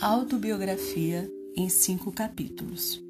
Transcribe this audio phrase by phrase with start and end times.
[0.00, 3.00] Autobiografia em cinco capítulos.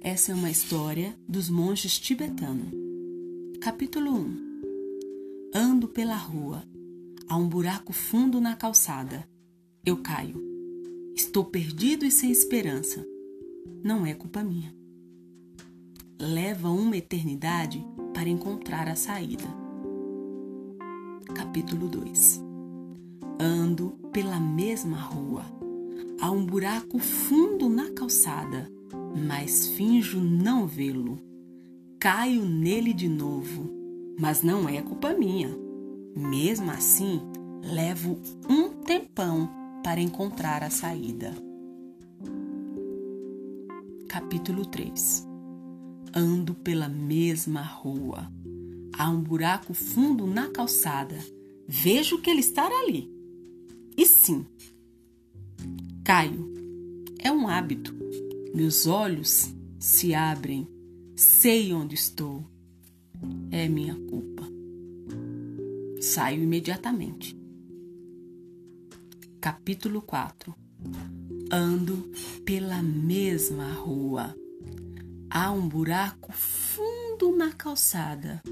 [0.00, 2.68] Essa é uma história dos monges tibetanos.
[3.60, 6.64] Capítulo 1 Ando pela rua.
[7.28, 9.26] Há um buraco fundo na calçada.
[9.86, 10.42] Eu caio.
[11.14, 13.06] Estou perdido e sem esperança.
[13.82, 14.74] Não é culpa minha.
[16.20, 19.46] Leva uma eternidade para encontrar a saída.
[21.36, 22.42] Capítulo 2
[23.38, 25.61] Ando pela mesma rua
[26.22, 28.70] Há um buraco fundo na calçada,
[29.28, 31.18] mas finjo não vê-lo.
[31.98, 33.68] Caio nele de novo,
[34.20, 35.50] mas não é culpa minha.
[36.16, 37.20] Mesmo assim,
[37.60, 39.50] levo um tempão
[39.82, 41.34] para encontrar a saída.
[44.08, 45.26] Capítulo 3
[46.14, 48.32] Ando pela mesma rua.
[48.96, 51.18] Há um buraco fundo na calçada.
[51.66, 53.10] Vejo que ele está ali.
[53.96, 54.46] E sim,
[56.14, 56.46] Caio.
[57.18, 57.94] É um hábito.
[58.54, 60.68] Meus olhos se abrem.
[61.16, 62.44] Sei onde estou.
[63.50, 64.46] É minha culpa.
[66.02, 67.34] Saio imediatamente.
[69.40, 70.54] Capítulo 4
[71.50, 72.12] Ando
[72.44, 74.36] pela mesma rua.
[75.30, 78.42] Há um buraco fundo na calçada.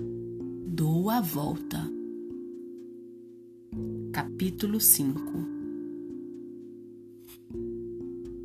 [0.66, 1.86] Dou a volta.
[4.14, 5.59] Capítulo 5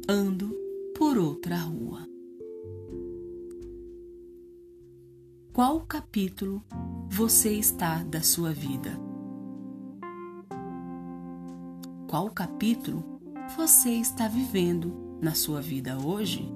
[0.07, 0.53] ando
[0.97, 2.07] por outra rua.
[5.53, 6.63] Qual capítulo
[7.09, 8.91] você está da sua vida?
[12.07, 13.21] Qual capítulo
[13.57, 16.51] você está vivendo na sua vida hoje?